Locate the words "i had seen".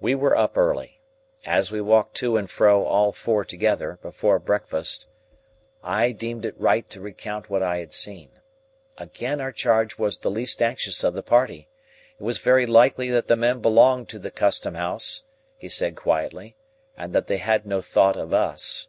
7.62-8.40